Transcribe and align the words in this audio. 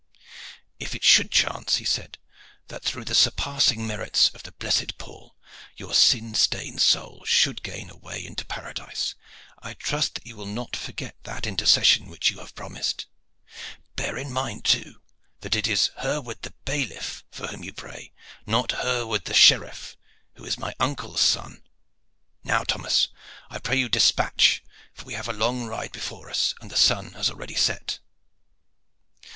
"If 0.79 0.95
it 0.95 1.03
should 1.03 1.29
chance," 1.29 1.75
he 1.75 1.85
said, 1.85 2.17
"that 2.69 2.81
through 2.83 3.05
the 3.05 3.13
surpassing 3.13 3.85
merits 3.85 4.29
of 4.29 4.41
the 4.41 4.51
blessed 4.51 4.97
Paul 4.97 5.35
your 5.77 5.93
sin 5.93 6.33
stained 6.33 6.81
soul 6.81 7.23
should 7.23 7.61
gain 7.61 7.91
a 7.91 7.95
way 7.95 8.25
into 8.25 8.43
paradise, 8.43 9.13
I 9.59 9.75
trust 9.75 10.15
that 10.15 10.25
you 10.25 10.35
will 10.35 10.47
not 10.47 10.75
forget 10.75 11.15
that 11.25 11.45
intercession 11.45 12.07
which 12.07 12.31
you 12.31 12.39
have 12.39 12.55
promised. 12.55 13.05
Bear 13.95 14.17
in 14.17 14.33
mind 14.33 14.65
too, 14.65 15.01
that 15.41 15.53
it 15.53 15.67
is 15.67 15.91
Herward 15.99 16.41
the 16.41 16.55
bailiff 16.65 17.23
for 17.29 17.45
whom 17.49 17.63
you 17.63 17.71
pray, 17.71 18.11
and 18.37 18.47
not 18.53 18.71
Herward 18.81 19.25
the 19.25 19.35
sheriff, 19.35 19.97
who 20.33 20.43
is 20.45 20.57
my 20.57 20.73
uncle's 20.79 21.21
son. 21.21 21.61
Now, 22.43 22.63
Thomas, 22.63 23.09
I 23.51 23.59
pray 23.59 23.75
you 23.77 23.87
dispatch, 23.87 24.63
for 24.95 25.05
we 25.05 25.13
have 25.13 25.27
a 25.27 25.31
long 25.31 25.67
ride 25.67 25.91
before 25.91 26.27
us 26.27 26.55
and 26.59 26.75
sun 26.75 27.11
has 27.13 27.29
already 27.29 27.53
set." 27.53 27.99